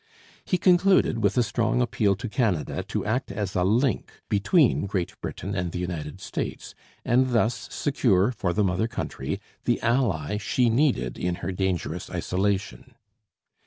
He 0.43 0.57
concluded 0.57 1.19
with 1.19 1.37
a 1.37 1.43
strong 1.43 1.79
appeal 1.79 2.15
to 2.15 2.27
Canada 2.27 2.81
to 2.87 3.05
act 3.05 3.31
as 3.31 3.55
a 3.55 3.63
link 3.63 4.11
between 4.29 4.87
Great 4.87 5.13
Britain 5.21 5.53
and 5.53 5.71
the 5.71 5.77
United 5.77 6.19
States, 6.21 6.73
and 7.05 7.29
thus 7.29 7.67
secure 7.71 8.31
for 8.31 8.51
the 8.51 8.63
mother 8.63 8.87
country 8.87 9.39
the 9.65 9.79
ally 9.81 10.37
she 10.37 10.71
needed 10.71 11.19
in 11.19 11.35
her 11.45 11.51
dangerous 11.51 12.09
isolation. 12.09 12.95